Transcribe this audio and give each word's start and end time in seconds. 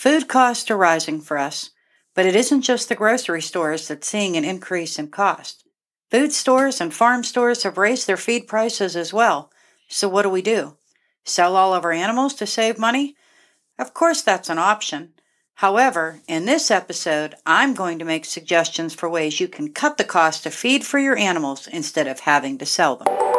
Food 0.00 0.28
costs 0.28 0.70
are 0.70 0.78
rising 0.78 1.20
for 1.20 1.36
us, 1.36 1.72
but 2.14 2.24
it 2.24 2.34
isn't 2.34 2.62
just 2.62 2.88
the 2.88 2.94
grocery 2.94 3.42
stores 3.42 3.86
that's 3.86 4.08
seeing 4.08 4.34
an 4.34 4.46
increase 4.46 4.98
in 4.98 5.08
cost. 5.08 5.62
Food 6.10 6.32
stores 6.32 6.80
and 6.80 6.94
farm 6.94 7.22
stores 7.22 7.64
have 7.64 7.76
raised 7.76 8.06
their 8.06 8.16
feed 8.16 8.48
prices 8.48 8.96
as 8.96 9.12
well. 9.12 9.52
So 9.88 10.08
what 10.08 10.22
do 10.22 10.30
we 10.30 10.40
do? 10.40 10.78
Sell 11.26 11.54
all 11.54 11.74
of 11.74 11.84
our 11.84 11.92
animals 11.92 12.32
to 12.36 12.46
save 12.46 12.78
money? 12.78 13.14
Of 13.78 13.92
course, 13.92 14.22
that's 14.22 14.48
an 14.48 14.56
option. 14.56 15.12
However, 15.56 16.20
in 16.26 16.46
this 16.46 16.70
episode, 16.70 17.34
I'm 17.44 17.74
going 17.74 17.98
to 17.98 18.06
make 18.06 18.24
suggestions 18.24 18.94
for 18.94 19.10
ways 19.10 19.38
you 19.38 19.48
can 19.48 19.70
cut 19.70 19.98
the 19.98 20.04
cost 20.04 20.46
of 20.46 20.54
feed 20.54 20.86
for 20.86 20.98
your 20.98 21.18
animals 21.18 21.66
instead 21.66 22.06
of 22.06 22.20
having 22.20 22.56
to 22.56 22.64
sell 22.64 22.96
them. 22.96 23.29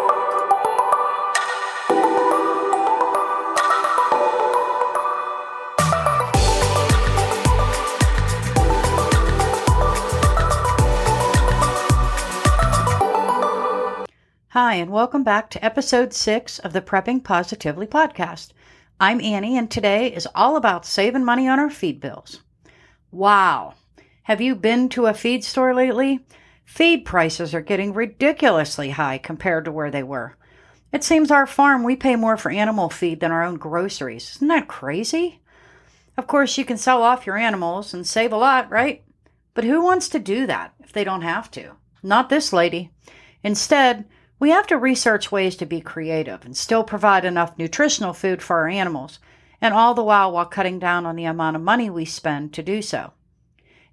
Hi, 14.64 14.76
and 14.76 14.92
welcome 14.92 15.24
back 15.24 15.50
to 15.50 15.66
episode 15.66 16.14
six 16.14 16.60
of 16.60 16.72
the 16.72 16.84
Prepping 16.84 17.24
Positively 17.24 17.88
podcast. 17.88 18.52
I'm 19.00 19.20
Annie, 19.20 19.58
and 19.58 19.72
today 19.72 20.14
is 20.14 20.28
all 20.36 20.56
about 20.56 20.86
saving 20.86 21.26
money 21.26 21.48
on 21.48 21.58
our 21.58 21.72
feed 21.72 22.00
bills. 22.00 22.44
Wow! 23.12 23.74
Have 24.22 24.40
you 24.40 24.54
been 24.54 24.88
to 24.90 25.08
a 25.08 25.16
feed 25.16 25.44
store 25.44 25.74
lately? 25.74 26.20
Feed 26.64 27.06
prices 27.06 27.56
are 27.56 27.62
getting 27.62 27.92
ridiculously 27.92 28.92
high 28.92 29.18
compared 29.18 29.66
to 29.66 29.72
where 29.72 29.90
they 29.90 30.04
were. 30.04 30.38
It 30.94 31.04
seems 31.04 31.32
our 31.32 31.48
farm 31.48 31.84
we 31.84 31.96
pay 31.96 32.16
more 32.16 32.38
for 32.38 32.52
animal 32.52 32.92
feed 32.92 33.20
than 33.20 33.32
our 33.32 33.44
own 33.44 33.56
groceries. 33.56 34.36
Isn't 34.36 34.48
that 34.50 34.68
crazy? 34.68 35.42
Of 36.18 36.28
course, 36.28 36.56
you 36.60 36.66
can 36.66 36.78
sell 36.78 37.02
off 37.02 37.26
your 37.26 37.36
animals 37.38 37.96
and 37.96 38.06
save 38.06 38.32
a 38.32 38.38
lot, 38.38 38.70
right? 38.70 39.02
But 39.56 39.64
who 39.64 39.82
wants 39.82 40.08
to 40.10 40.20
do 40.20 40.46
that 40.46 40.76
if 40.80 40.94
they 40.94 41.04
don't 41.04 41.24
have 41.24 41.50
to? 41.50 41.72
Not 42.04 42.30
this 42.30 42.54
lady. 42.54 42.92
Instead, 43.44 44.06
we 44.42 44.50
have 44.50 44.66
to 44.66 44.76
research 44.76 45.32
ways 45.32 45.56
to 45.56 45.68
be 45.68 45.80
creative 45.80 46.44
and 46.44 46.58
still 46.58 46.84
provide 46.84 47.24
enough 47.24 47.56
nutritional 47.60 48.12
food 48.12 48.42
for 48.42 48.58
our 48.58 48.68
animals, 48.68 49.20
and 49.62 49.72
all 49.72 49.94
the 49.94 50.04
while 50.04 50.32
while 50.32 50.48
cutting 50.48 50.80
down 50.80 51.06
on 51.06 51.16
the 51.16 51.26
amount 51.26 51.56
of 51.56 51.62
money 51.62 51.92
we 51.92 52.04
spend 52.04 52.52
to 52.52 52.64
do 52.64 52.82
so. 52.82 53.14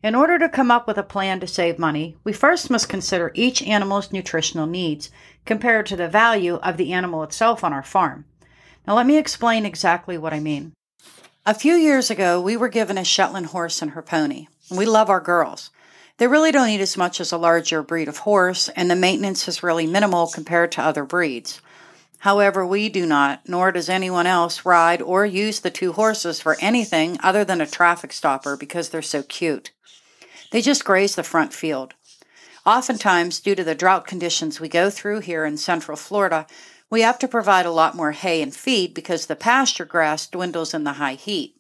In 0.03 0.15
order 0.15 0.39
to 0.39 0.49
come 0.49 0.71
up 0.71 0.87
with 0.87 0.97
a 0.97 1.03
plan 1.03 1.39
to 1.41 1.47
save 1.47 1.79
money, 1.79 2.17
we 2.25 2.33
first 2.33 2.71
must 2.71 2.89
consider 2.89 3.31
each 3.35 3.61
animal's 3.63 4.11
nutritional 4.11 4.67
needs 4.67 5.11
compared 5.45 5.85
to 5.85 5.97
the 5.97 6.09
value 6.09 6.55
of 6.55 6.79
the 6.79 6.95
animal 6.95 7.23
itself 7.23 7.63
on 7.63 7.75
our 7.75 7.83
farm. 7.83 8.25
Now, 8.87 8.95
let 8.95 9.07
me 9.07 9.19
explain 9.19 9.67
exactly 9.67 10.17
what 10.17 10.33
I 10.33 10.41
mean. 10.41 10.73
A 11.45 11.53
few 11.53 11.75
years 11.75 12.11
ago, 12.11 12.41
we 12.41 12.57
were 12.57 12.71
given 12.71 12.97
a 12.97 13.05
Shetland 13.05 13.47
horse 13.47 13.83
and 13.83 13.91
her 13.91 14.03
pony. 14.03 14.47
We 14.71 14.87
love 14.87 15.11
our 15.11 15.21
girls. 15.21 15.69
They 16.19 16.27
really 16.27 16.51
don't 16.51 16.69
eat 16.69 16.81
as 16.81 16.97
much 16.97 17.21
as 17.21 17.31
a 17.31 17.39
larger 17.39 17.83
breed 17.83 18.09
of 18.09 18.19
horse, 18.19 18.69
and 18.71 18.91
the 18.91 18.97
maintenance 18.97 19.47
is 19.47 19.63
really 19.63 19.87
minimal 19.87 20.27
compared 20.27 20.73
to 20.73 20.83
other 20.83 21.05
breeds. 21.05 21.61
However, 22.19 22.67
we 22.67 22.89
do 22.89 23.07
not, 23.07 23.49
nor 23.49 23.71
does 23.71 23.89
anyone 23.89 24.27
else, 24.27 24.67
ride 24.67 25.01
or 25.01 25.25
use 25.25 25.61
the 25.61 25.71
two 25.71 25.93
horses 25.93 26.41
for 26.41 26.57
anything 26.61 27.17
other 27.23 27.45
than 27.45 27.61
a 27.61 27.67
traffic 27.67 28.13
stopper 28.13 28.57
because 28.57 28.89
they're 28.89 29.01
so 29.01 29.23
cute. 29.23 29.71
They 30.51 30.61
just 30.61 30.85
graze 30.85 31.15
the 31.15 31.23
front 31.23 31.55
field. 31.55 31.95
Oftentimes, 32.67 33.39
due 33.39 33.55
to 33.55 33.63
the 33.63 33.77
drought 33.77 34.07
conditions 34.07 34.59
we 34.59 34.69
go 34.69 34.91
through 34.91 35.21
here 35.21 35.45
in 35.45 35.57
central 35.57 35.97
Florida, 35.97 36.49
we 36.91 37.03
have 37.03 37.21
to 37.21 37.29
provide 37.29 37.67
a 37.67 37.71
lot 37.71 37.95
more 37.95 38.11
hay 38.13 38.43
and 38.43 38.55
feed 38.55 38.93
because 38.93 39.27
the 39.27 39.37
pasture 39.37 39.85
grass 39.85 40.27
dwindles 40.27 40.75
in 40.75 40.83
the 40.83 40.95
high 40.95 41.15
heat. 41.15 41.55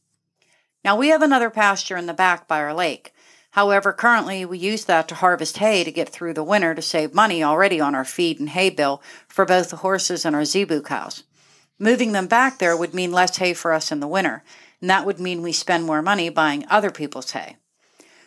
Now, 0.84 0.96
we 0.96 1.08
have 1.08 1.22
another 1.22 1.50
pasture 1.50 1.96
in 1.96 2.06
the 2.06 2.14
back 2.14 2.48
by 2.48 2.58
our 2.60 2.74
lake, 2.74 3.12
However, 3.52 3.92
currently 3.92 4.44
we 4.44 4.58
use 4.58 4.84
that 4.84 5.08
to 5.08 5.14
harvest 5.16 5.58
hay 5.58 5.82
to 5.82 5.90
get 5.90 6.08
through 6.08 6.34
the 6.34 6.44
winter 6.44 6.74
to 6.74 6.82
save 6.82 7.14
money 7.14 7.42
already 7.42 7.80
on 7.80 7.94
our 7.94 8.04
feed 8.04 8.38
and 8.38 8.50
hay 8.50 8.70
bill 8.70 9.02
for 9.26 9.44
both 9.44 9.70
the 9.70 9.76
horses 9.76 10.24
and 10.24 10.36
our 10.36 10.44
zebu 10.44 10.82
cows. 10.82 11.24
Moving 11.78 12.12
them 12.12 12.26
back 12.26 12.58
there 12.58 12.76
would 12.76 12.94
mean 12.94 13.12
less 13.12 13.36
hay 13.36 13.54
for 13.54 13.72
us 13.72 13.90
in 13.90 14.00
the 14.00 14.08
winter, 14.08 14.42
and 14.80 14.90
that 14.90 15.06
would 15.06 15.18
mean 15.18 15.42
we 15.42 15.52
spend 15.52 15.84
more 15.84 16.02
money 16.02 16.28
buying 16.28 16.66
other 16.68 16.90
people's 16.90 17.30
hay. 17.32 17.56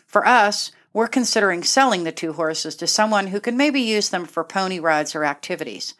For 0.07 0.25
us, 0.25 0.71
we're 0.93 1.07
considering 1.07 1.63
selling 1.63 2.03
the 2.03 2.11
two 2.11 2.33
horses 2.33 2.75
to 2.77 2.87
someone 2.87 3.27
who 3.27 3.39
can 3.39 3.55
maybe 3.55 3.79
use 3.79 4.09
them 4.09 4.25
for 4.25 4.43
pony 4.43 4.79
rides 4.79 5.15
or 5.15 5.23
activities. 5.23 5.93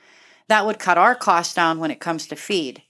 That 0.48 0.66
would 0.66 0.80
cut 0.80 0.98
our 0.98 1.16
costs 1.16 1.54
down 1.54 1.80
when 1.80 1.92
it 1.92 2.02
comes 2.02 2.28
to 2.28 2.36
feed. 2.36 2.84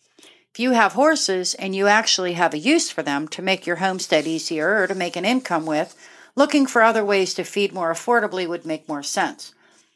If 0.51 0.59
you 0.59 0.71
have 0.71 0.93
horses 0.93 1.53
and 1.53 1.75
you 1.75 1.87
actually 1.87 2.33
have 2.33 2.53
a 2.53 2.59
use 2.59 2.89
for 2.89 3.03
them 3.03 3.27
to 3.29 3.41
make 3.41 3.67
your 3.67 3.77
homestead 3.77 4.25
easier 4.25 4.81
or 4.81 4.87
to 4.87 4.95
make 4.95 5.15
an 5.15 5.25
income 5.25 5.65
with, 5.65 5.95
Looking 6.35 6.65
for 6.65 6.81
other 6.81 7.03
ways 7.03 7.33
to 7.33 7.43
feed 7.43 7.73
more 7.73 7.91
affordably 7.91 8.47
would 8.47 8.65
make 8.65 8.87
more 8.87 9.03
sense. 9.03 9.53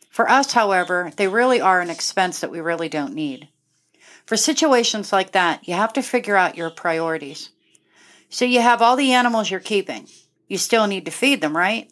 For 0.09 0.29
us, 0.29 0.53
however, 0.53 1.11
they 1.15 1.27
really 1.27 1.59
are 1.59 1.81
an 1.81 1.89
expense 1.89 2.39
that 2.39 2.51
we 2.51 2.59
really 2.59 2.89
don't 2.89 3.13
need. 3.13 3.49
For 4.25 4.37
situations 4.37 5.13
like 5.13 5.31
that, 5.31 5.67
you 5.67 5.73
have 5.75 5.93
to 5.93 6.01
figure 6.01 6.35
out 6.35 6.57
your 6.57 6.69
priorities. 6.69 7.49
So 8.29 8.43
you 8.43 8.61
have 8.61 8.81
all 8.81 8.95
the 8.95 9.13
animals 9.13 9.51
you're 9.51 9.59
keeping. 9.59 10.07
You 10.47 10.57
still 10.57 10.87
need 10.87 11.05
to 11.05 11.11
feed 11.11 11.41
them, 11.41 11.55
right? 11.55 11.89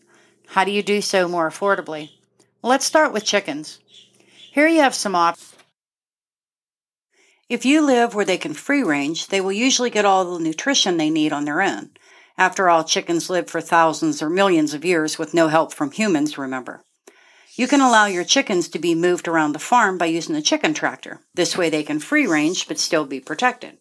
How 0.47 0.63
do 0.63 0.71
you 0.71 0.83
do 0.83 1.01
so 1.01 1.27
more 1.27 1.49
affordably? 1.49 2.09
Well, 2.61 2.69
let's 2.69 2.85
start 2.85 3.13
with 3.13 3.25
chickens. 3.25 3.79
Here 4.51 4.67
you 4.67 4.81
have 4.81 4.95
some 4.95 5.15
options. 5.15 5.53
If 7.49 7.65
you 7.65 7.81
live 7.85 8.15
where 8.15 8.25
they 8.25 8.37
can 8.37 8.53
free 8.53 8.83
range, 8.83 9.27
they 9.27 9.41
will 9.41 9.51
usually 9.51 9.89
get 9.89 10.05
all 10.05 10.37
the 10.37 10.43
nutrition 10.43 10.97
they 10.97 11.09
need 11.09 11.33
on 11.33 11.45
their 11.45 11.61
own. 11.61 11.91
After 12.37 12.69
all, 12.69 12.83
chickens 12.83 13.29
live 13.29 13.49
for 13.49 13.61
thousands 13.61 14.21
or 14.21 14.29
millions 14.29 14.73
of 14.73 14.83
years 14.83 15.19
with 15.19 15.33
no 15.33 15.49
help 15.49 15.73
from 15.73 15.91
humans, 15.91 16.37
remember. 16.37 16.83
You 17.55 17.67
can 17.67 17.81
allow 17.81 18.07
your 18.07 18.23
chickens 18.23 18.67
to 18.69 18.79
be 18.79 18.95
moved 18.95 19.27
around 19.27 19.51
the 19.51 19.59
farm 19.59 19.99
by 19.99 20.07
using 20.07 20.35
a 20.35 20.41
chicken 20.41 20.73
tractor. 20.73 21.21
This 21.35 21.55
way 21.55 21.69
they 21.69 21.83
can 21.83 21.99
free 21.99 22.25
range 22.25 22.67
but 22.67 22.79
still 22.79 23.05
be 23.05 23.19
protected. 23.19 23.77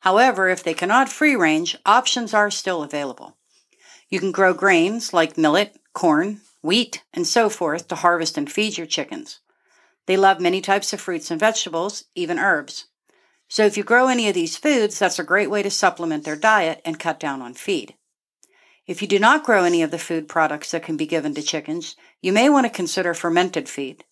However, 0.00 0.48
if 0.48 0.62
they 0.62 0.74
cannot 0.74 1.08
free 1.08 1.34
range, 1.34 1.76
options 1.84 2.32
are 2.32 2.50
still 2.50 2.84
available. 2.84 3.36
You 4.08 4.20
can 4.20 4.30
grow 4.30 4.54
grains 4.54 5.12
like 5.12 5.36
millet, 5.36 5.76
corn, 5.94 6.42
wheat, 6.62 7.02
and 7.12 7.26
so 7.26 7.48
forth 7.48 7.88
to 7.88 7.96
harvest 7.96 8.38
and 8.38 8.50
feed 8.50 8.78
your 8.78 8.86
chickens. 8.86 9.40
They 10.06 10.16
love 10.16 10.40
many 10.40 10.60
types 10.60 10.92
of 10.92 11.00
fruits 11.00 11.30
and 11.30 11.40
vegetables, 11.40 12.04
even 12.14 12.38
herbs. 12.38 12.86
So 13.52 13.66
if 13.66 13.76
you 13.76 13.84
grow 13.84 14.08
any 14.08 14.30
of 14.30 14.34
these 14.34 14.56
foods, 14.56 14.98
that's 14.98 15.18
a 15.18 15.22
great 15.22 15.50
way 15.50 15.62
to 15.62 15.70
supplement 15.70 16.24
their 16.24 16.36
diet 16.36 16.80
and 16.86 16.98
cut 16.98 17.20
down 17.20 17.42
on 17.42 17.52
feed. 17.52 17.94
If 18.86 19.02
you 19.02 19.08
do 19.08 19.18
not 19.18 19.44
grow 19.44 19.64
any 19.64 19.82
of 19.82 19.90
the 19.90 19.98
food 19.98 20.26
products 20.26 20.70
that 20.70 20.84
can 20.84 20.96
be 20.96 21.04
given 21.04 21.34
to 21.34 21.42
chickens, 21.42 21.94
you 22.22 22.32
may 22.32 22.48
want 22.48 22.64
to 22.64 22.72
consider 22.72 23.12
fermented 23.12 23.68
feed. 23.68 24.04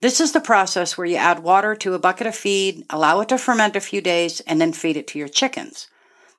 This 0.00 0.22
is 0.22 0.32
the 0.32 0.40
process 0.40 0.96
where 0.96 1.06
you 1.06 1.16
add 1.16 1.40
water 1.40 1.74
to 1.74 1.92
a 1.92 1.98
bucket 1.98 2.28
of 2.28 2.34
feed, 2.34 2.86
allow 2.88 3.20
it 3.20 3.28
to 3.28 3.36
ferment 3.36 3.76
a 3.76 3.80
few 3.80 4.00
days, 4.00 4.40
and 4.46 4.58
then 4.58 4.72
feed 4.72 4.96
it 4.96 5.06
to 5.08 5.18
your 5.18 5.28
chickens. 5.28 5.88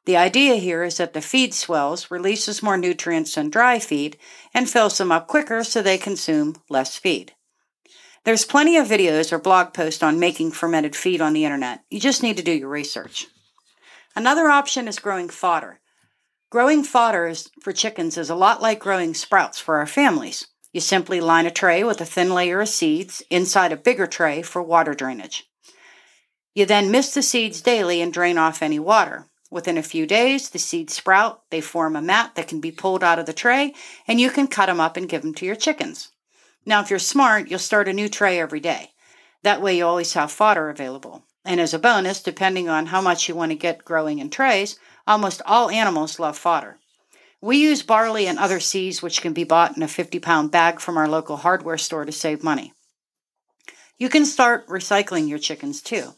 The 0.05 0.17
idea 0.17 0.55
here 0.55 0.81
is 0.81 0.97
that 0.97 1.13
the 1.13 1.21
feed 1.21 1.53
swells, 1.53 2.09
releases 2.09 2.63
more 2.63 2.77
nutrients 2.77 3.35
than 3.35 3.51
dry 3.51 3.77
feed, 3.77 4.17
and 4.55 4.67
fills 4.67 4.97
them 4.97 5.11
up 5.11 5.27
quicker 5.27 5.63
so 5.63 5.83
they 5.83 5.99
consume 5.99 6.55
less 6.67 6.97
feed. 6.97 7.35
There's 8.25 8.45
plenty 8.45 8.77
of 8.77 8.87
videos 8.87 9.31
or 9.31 9.39
blog 9.39 9.73
posts 9.73 10.03
on 10.03 10.19
making 10.19 10.51
fermented 10.51 10.95
feed 10.95 11.21
on 11.21 11.33
the 11.33 11.45
internet. 11.45 11.83
You 11.89 11.99
just 11.99 12.21
need 12.21 12.37
to 12.37 12.43
do 12.43 12.51
your 12.51 12.69
research. 12.69 13.27
Another 14.15 14.49
option 14.49 14.87
is 14.87 14.99
growing 14.99 15.29
fodder. 15.29 15.79
Growing 16.49 16.83
fodder 16.83 17.27
is, 17.27 17.49
for 17.61 17.71
chickens 17.71 18.17
is 18.17 18.29
a 18.29 18.35
lot 18.35 18.61
like 18.61 18.79
growing 18.79 19.13
sprouts 19.13 19.59
for 19.59 19.77
our 19.77 19.85
families. 19.85 20.47
You 20.73 20.81
simply 20.81 21.21
line 21.21 21.45
a 21.45 21.51
tray 21.51 21.83
with 21.83 22.01
a 22.01 22.05
thin 22.05 22.33
layer 22.33 22.61
of 22.61 22.69
seeds 22.69 23.23
inside 23.29 23.71
a 23.71 23.77
bigger 23.77 24.07
tray 24.07 24.41
for 24.41 24.61
water 24.61 24.93
drainage. 24.93 25.49
You 26.53 26.65
then 26.65 26.91
mist 26.91 27.15
the 27.15 27.21
seeds 27.21 27.61
daily 27.61 28.01
and 28.01 28.11
drain 28.11 28.37
off 28.37 28.61
any 28.61 28.79
water. 28.79 29.27
Within 29.51 29.77
a 29.77 29.83
few 29.83 30.05
days, 30.05 30.49
the 30.49 30.59
seeds 30.59 30.93
sprout, 30.93 31.43
they 31.49 31.61
form 31.61 31.95
a 31.95 32.01
mat 32.01 32.35
that 32.35 32.47
can 32.47 32.59
be 32.59 32.71
pulled 32.71 33.03
out 33.03 33.17
of 33.17 33.25
the 33.25 33.33
tray, 33.33 33.73
and 34.07 34.19
you 34.19 34.29
can 34.29 34.47
cut 34.47 34.67
them 34.67 34.79
up 34.79 34.97
and 34.97 35.09
give 35.09 35.21
them 35.21 35.33
to 35.35 35.45
your 35.45 35.55
chickens. 35.55 36.11
Now, 36.65 36.81
if 36.81 36.89
you're 36.89 36.99
smart, 36.99 37.49
you'll 37.49 37.59
start 37.59 37.87
a 37.87 37.93
new 37.93 38.09
tray 38.09 38.39
every 38.39 38.59
day. 38.59 38.91
That 39.43 39.61
way, 39.61 39.77
you 39.77 39.85
always 39.85 40.13
have 40.13 40.31
fodder 40.31 40.69
available. 40.69 41.23
And 41.45 41.59
as 41.59 41.73
a 41.73 41.79
bonus, 41.79 42.21
depending 42.21 42.69
on 42.69 42.87
how 42.87 43.01
much 43.01 43.27
you 43.27 43.35
want 43.35 43.51
to 43.51 43.57
get 43.57 43.85
growing 43.85 44.19
in 44.19 44.29
trays, 44.29 44.77
almost 45.07 45.41
all 45.45 45.69
animals 45.69 46.19
love 46.19 46.37
fodder. 46.37 46.77
We 47.41 47.57
use 47.57 47.81
barley 47.83 48.27
and 48.27 48.37
other 48.37 48.59
seeds 48.59 49.01
which 49.01 49.21
can 49.21 49.31
be 49.33 49.45
bought 49.45 49.77
in 49.77 49.83
a 49.83 49.87
50 49.87 50.19
pound 50.19 50.51
bag 50.51 50.81
from 50.81 50.97
our 50.97 51.07
local 51.07 51.37
hardware 51.37 51.77
store 51.77 52.03
to 52.03 52.11
save 52.11 52.43
money. 52.43 52.73
You 53.97 54.09
can 54.09 54.25
start 54.25 54.67
recycling 54.67 55.29
your 55.29 55.39
chickens 55.39 55.81
too. 55.81 56.13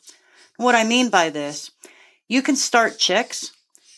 What 0.58 0.76
I 0.76 0.84
mean 0.84 1.10
by 1.10 1.30
this, 1.30 1.72
you 2.28 2.42
can 2.42 2.56
start 2.56 3.00
chicks, 3.00 3.52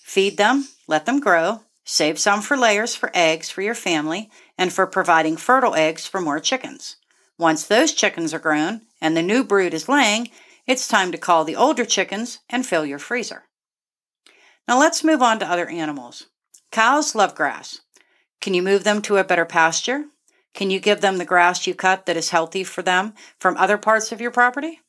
feed 0.04 0.38
them, 0.38 0.68
let 0.88 1.06
them 1.06 1.19
grow, 1.19 1.62
save 1.83 2.19
some 2.19 2.41
for 2.41 2.57
layers 2.57 2.95
for 2.95 3.12
eggs 3.13 3.50
for 3.50 3.62
your 3.62 3.75
family, 3.75 4.30
and 4.57 4.71
for 4.71 4.88
providing 4.88 5.38
fertile 5.38 5.75
eggs 5.75 6.06
for 6.06 6.21
more 6.21 6.39
chickens. 6.39 6.97
Once 7.38 7.65
those 7.65 7.94
chickens 7.94 8.33
are 8.33 8.39
grown 8.39 8.81
and 9.01 9.18
the 9.18 9.21
new 9.21 9.44
brood 9.44 9.74
is 9.74 9.89
laying, 9.89 10.30
it's 10.65 10.88
time 10.88 11.12
to 11.12 11.18
call 11.18 11.44
the 11.44 11.56
older 11.56 11.83
chickens 11.83 12.39
and 12.50 12.65
fill 12.65 12.85
your 12.85 13.00
freezer. 13.00 13.44
Now 14.68 14.80
let's 14.80 15.03
move 15.03 15.21
on 15.21 15.39
to 15.39 15.50
other 15.50 15.68
animals. 15.68 16.27
Cows 16.71 17.15
love 17.15 17.35
grass. 17.35 17.81
Can 18.39 18.53
you 18.53 18.62
move 18.62 18.83
them 18.83 19.01
to 19.03 19.18
a 19.18 19.24
better 19.24 19.45
pasture? 19.45 20.06
Can 20.53 20.69
you 20.69 20.79
give 20.79 21.01
them 21.01 21.18
the 21.18 21.25
grass 21.25 21.68
you 21.68 21.74
cut 21.74 22.06
that 22.06 22.15
is 22.15 22.29
healthy 22.29 22.63
for 22.63 22.81
them 22.81 23.13
from 23.39 23.57
other 23.57 23.77
parts 23.77 24.12
of 24.12 24.21
your 24.21 24.31
property? 24.31 24.79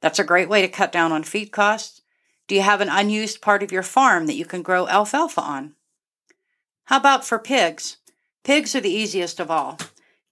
That's 0.00 0.18
a 0.18 0.24
great 0.24 0.48
way 0.48 0.62
to 0.62 0.68
cut 0.68 0.90
down 0.90 1.12
on 1.12 1.22
feed 1.22 1.52
costs. 1.52 2.00
Do 2.48 2.54
you 2.54 2.62
have 2.62 2.80
an 2.80 2.88
unused 2.88 3.40
part 3.40 3.62
of 3.62 3.70
your 3.70 3.82
farm 3.82 4.26
that 4.26 4.36
you 4.36 4.44
can 4.44 4.62
grow 4.62 4.88
alfalfa 4.88 5.40
on? 5.40 5.75
How 6.86 6.98
about 6.98 7.24
for 7.24 7.40
pigs? 7.40 7.96
Pigs 8.44 8.76
are 8.76 8.80
the 8.80 8.88
easiest 8.88 9.40
of 9.40 9.50
all. 9.50 9.76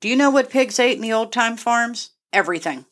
Do 0.01 0.09
you 0.09 0.15
know 0.15 0.31
what 0.31 0.51
pigs 0.51 0.79
ate 0.79 0.95
in 0.95 1.03
the 1.03 1.12
old 1.12 1.33
time 1.33 1.56
farms? 1.56 2.11
Everything. 2.33 2.87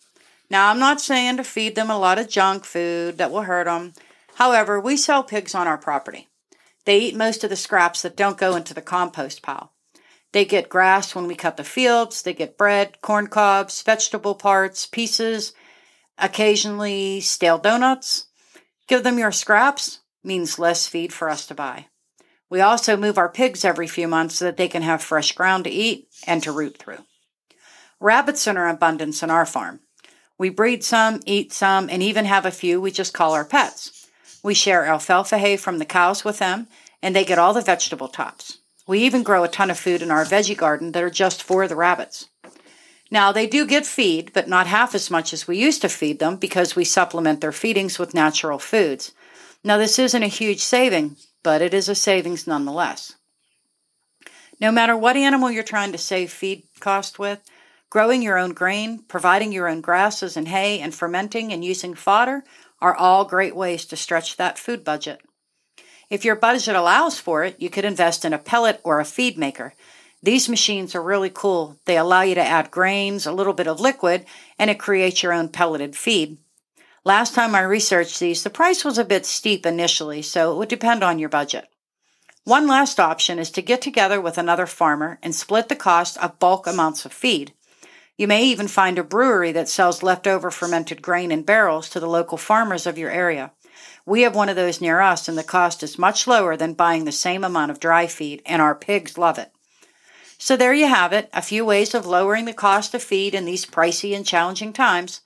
Now, 0.50 0.69
I'm 0.69 0.81
not 0.81 1.00
saying 1.00 1.37
to 1.37 1.44
feed 1.44 1.76
them 1.76 1.88
a 1.88 1.99
lot 1.99 2.19
of 2.19 2.29
junk 2.29 2.64
food 2.64 3.19
that 3.19 3.31
will 3.31 3.43
hurt 3.43 3.67
them. 3.67 3.94
However, 4.35 4.81
we 4.81 4.97
sell 4.97 5.23
pigs 5.23 5.55
on 5.55 5.69
our 5.69 5.79
property. 5.79 6.29
They 6.87 6.99
eat 6.99 7.14
most 7.14 7.44
of 7.44 7.50
the 7.50 7.56
scraps 7.56 8.03
that 8.03 8.17
don't 8.17 8.37
go 8.37 8.56
into 8.56 8.75
the 8.75 8.82
compost 8.82 9.43
pile. 9.43 9.73
They 10.32 10.44
get 10.44 10.69
grass 10.69 11.15
when 11.15 11.29
we 11.29 11.37
cut 11.37 11.56
the 11.56 11.62
fields, 11.62 12.23
they 12.23 12.35
get 12.35 12.58
bread, 12.58 13.00
corn 13.00 13.29
cobs, 13.29 13.81
vegetable 13.82 14.35
parts, 14.35 14.87
pieces, 14.87 15.53
occasionally 16.19 17.20
stale 17.20 17.58
donuts. 17.58 18.26
Give 18.88 19.05
them 19.05 19.20
your 19.20 19.31
scraps 19.31 20.00
means 20.25 20.58
less 20.58 20.88
feed 20.88 21.12
for 21.12 21.29
us 21.29 21.47
to 21.47 21.55
buy. 21.55 21.87
We 22.52 22.60
also 22.60 22.99
move 22.99 23.16
our 23.16 23.31
pigs 23.31 23.64
every 23.64 23.87
few 23.87 24.06
months 24.06 24.37
so 24.37 24.44
that 24.44 24.58
they 24.58 24.69
can 24.69 24.82
have 24.82 25.02
fresh 25.02 25.32
ground 25.32 25.64
to 25.64 25.70
eat 25.70 26.08
and 26.26 26.43
to 26.43 26.52
root 26.52 26.76
through. 26.76 26.99
Rabbits 27.99 28.46
are 28.46 28.69
in 28.69 28.75
abundance 28.75 29.22
on 29.22 29.31
our 29.31 29.46
farm. 29.46 29.81
We 30.37 30.50
breed 30.50 30.84
some, 30.84 31.20
eat 31.25 31.54
some, 31.54 31.88
and 31.88 32.02
even 32.02 32.26
have 32.26 32.44
a 32.44 32.50
few 32.50 32.78
we 32.78 32.90
just 32.90 33.14
call 33.14 33.32
our 33.32 33.46
pets. 33.46 34.06
We 34.43 34.52
share 34.52 34.84
alfalfa 34.84 35.38
hay 35.38 35.56
from 35.56 35.78
the 35.78 35.87
cows 35.87 36.26
with 36.26 36.40
them, 36.40 36.69
and 37.00 37.16
they 37.16 37.25
get 37.25 37.38
all 37.38 37.54
the 37.54 37.62
vegetable 37.62 38.08
tops. 38.08 38.58
We 38.87 38.98
even 38.98 39.22
grow 39.22 39.44
a 39.44 39.48
ton 39.48 39.70
of 39.70 39.78
food 39.78 40.02
in 40.02 40.10
our 40.10 40.26
veggie 40.26 40.55
garden 40.55 40.93
that 40.93 41.02
are 41.02 41.08
just 41.08 41.43
for 41.43 41.66
the 41.66 41.75
rabbits. 41.75 42.28
Now, 43.10 43.32
they 43.32 43.46
do 43.46 43.66
get 43.66 43.87
feed, 43.87 44.31
but 44.34 44.46
not 44.46 44.66
half 44.66 44.94
as 44.94 45.10
much 45.10 45.32
as 45.32 45.48
we 45.48 45.56
used 45.56 45.81
to 45.81 45.88
feed 45.88 46.19
them 46.19 46.37
because 46.37 46.76
we 46.76 46.84
supplement 46.84 47.40
their 47.40 47.50
feedings 47.50 47.98
with 47.98 48.12
natural 48.12 48.58
foods. 48.58 49.12
Now, 49.64 49.78
this 49.78 49.98
isn't 49.98 50.22
a 50.22 50.26
huge 50.26 50.60
saving, 50.60 51.16
but 51.43 51.62
it 51.62 51.75
is 51.75 51.89
a 51.89 51.94
savings 51.94 52.47
nonetheless. 52.47 53.17
No 54.61 54.71
matter 54.71 54.97
what 54.97 55.17
animal 55.17 55.50
you're 55.50 55.65
trying 55.65 55.93
to 55.93 55.99
save 55.99 56.31
feed 56.31 56.65
cost 56.79 57.19
with, 57.19 57.41
growing 57.91 58.23
your 58.23 58.39
own 58.39 58.53
grain, 58.53 59.03
providing 59.09 59.53
your 59.53 59.69
own 59.69 59.81
grasses 59.81 60.37
and 60.37 60.49
hay, 60.49 60.81
and 60.81 60.94
fermenting 60.94 61.53
and 61.53 61.65
using 61.65 61.94
fodder 61.94 62.44
are 62.81 62.94
all 62.94 63.25
great 63.25 63.56
ways 63.56 63.85
to 63.87 63.97
stretch 63.97 64.37
that 64.37 64.59
food 64.59 64.85
budget. 64.85 65.21
If 66.09 66.25
your 66.25 66.37
budget 66.37 66.77
allows 66.77 67.19
for 67.19 67.43
it, 67.43 67.56
you 67.59 67.71
could 67.71 67.85
invest 67.85 68.25
in 68.25 68.33
a 68.33 68.39
pellet 68.39 68.81
or 68.85 69.00
a 69.00 69.05
feed 69.05 69.39
maker. 69.39 69.73
These 70.23 70.49
machines 70.49 70.94
are 70.94 71.03
really 71.03 71.31
cool. 71.31 71.79
They 71.87 71.97
allow 71.97 72.23
you 72.23 72.35
to 72.35 72.41
add 72.41 72.71
grains, 72.71 73.27
a 73.27 73.33
little 73.33 73.55
bit 73.55 73.67
of 73.67 73.81
liquid, 73.81 74.27
and 74.59 74.71
it 74.71 74.79
creates 74.79 75.23
your 75.23 75.33
own 75.33 75.49
pelleted 75.49 75.97
feed. 75.97 76.39
Last 77.04 77.34
time 77.34 77.54
I 77.54 77.62
researched 77.62 78.20
these, 78.20 78.44
the 78.44 78.50
price 78.50 78.84
was 78.84 78.96
a 78.96 79.04
bit 79.04 79.26
steep 79.26 79.66
initially, 79.66 80.22
so 80.22 80.52
it 80.52 80.58
would 80.58 80.69
depend 80.69 81.02
on 81.02 81.19
your 81.19 81.28
budget. 81.28 81.66
One 82.44 82.69
last 82.69 83.00
option 83.00 83.40
is 83.40 83.50
to 83.52 83.62
get 83.62 83.82
together 83.82 84.20
with 84.20 84.38
another 84.38 84.66
farmer 84.66 85.19
and 85.20 85.34
split 85.34 85.69
the 85.69 85.76
cost 85.76 86.16
of 86.19 86.38
bulk 86.38 86.66
amounts 86.66 87.04
of 87.04 87.12
feed. 87.12 87.54
You 88.16 88.28
may 88.28 88.44
even 88.44 88.69
find 88.69 88.99
a 88.99 89.04
brewery 89.04 89.50
that 89.52 89.69
sells 89.69 90.02
leftover 90.04 90.50
fermented 90.50 91.02
grain 91.02 91.32
in 91.32 91.43
barrels 91.43 91.88
to 91.90 91.99
the 91.99 92.08
local 92.08 92.38
farmers 92.38 92.87
of 92.87 92.99
your 92.99 93.10
area. 93.10 93.50
We 94.06 94.22
have 94.22 94.37
one 94.37 94.48
of 94.48 94.56
those 94.56 94.81
near 94.81 95.00
us, 95.00 95.28
and 95.28 95.37
the 95.37 95.43
cost 95.43 95.82
is 95.82 95.98
much 95.98 96.28
lower 96.28 96.56
than 96.56 96.75
buying 96.75 97.05
the 97.05 97.12
same 97.12 97.43
amount 97.43 97.72
of 97.72 97.81
dry 97.81 98.06
feed, 98.06 98.43
and 98.46 98.62
our 98.62 98.76
pigs 98.76 99.19
love 99.19 99.38
it. 99.38 99.50
So 100.38 100.56
there 100.56 100.75
you 100.75 100.87
have 100.87 101.12
it 101.12 101.31
a 101.32 101.43
few 101.43 101.64
ways 101.64 101.94
of 101.94 102.06
lowering 102.06 102.44
the 102.44 102.52
cost 102.52 102.94
of 102.94 103.02
feed 103.02 103.34
in 103.34 103.44
these 103.44 103.66
pricey 103.66 104.14
and 104.14 104.26
challenging 104.26 104.72
times. 104.72 105.20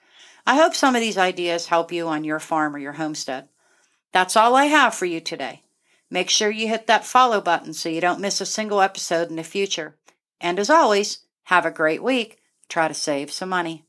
I 0.47 0.57
hope 0.57 0.75
some 0.75 0.95
of 0.95 1.01
these 1.01 1.19
ideas 1.19 1.67
help 1.67 1.91
you 1.91 2.07
on 2.07 2.23
your 2.23 2.39
farm 2.39 2.77
or 2.77 2.79
your 2.79 2.93
homestead. 2.93 3.49
That's 4.13 4.37
all 4.37 4.55
I 4.55 4.67
have 4.67 4.95
for 4.95 5.07
you 5.07 5.21
today. 5.21 5.65
Make 6.09 6.31
sure 6.31 6.51
you 6.51 6.69
hit 6.69 6.87
that 6.87 7.05
follow 7.05 7.41
button 7.41 7.73
so 7.73 7.89
you 7.89 8.01
don't 8.01 8.21
miss 8.21 8.41
a 8.41 8.47
single 8.47 8.81
episode 8.81 9.29
in 9.29 9.37
the 9.37 9.43
future. 9.43 9.97
And 10.41 10.59
as 10.59 10.71
always, 10.71 11.27
have 11.45 11.67
a 11.67 11.71
great 11.71 12.03
week. 12.03 12.39
Try 12.69 12.87
to 12.87 12.95
save 12.95 13.33
some 13.33 13.49
money. 13.49 13.86